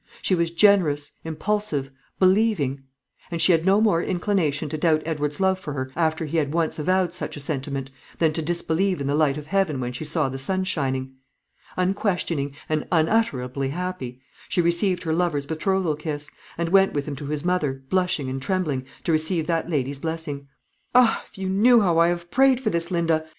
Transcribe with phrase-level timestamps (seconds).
[0.23, 2.81] She was generous, impulsive, believing;
[3.29, 6.55] and she had no more inclination to doubt Edward's love for her, after he had
[6.55, 10.03] once avowed such a sentiment, than to disbelieve in the light of heaven when she
[10.03, 11.13] saw the sun shining.
[11.77, 14.19] Unquestioning, and unutterably happy,
[14.49, 18.41] she received her lover's betrothal kiss, and went with him to his mother, blushing and
[18.41, 20.47] trembling, to receive that lady's blessing.
[20.95, 23.23] "Ah, if you knew how I have prayed for this, Linda!"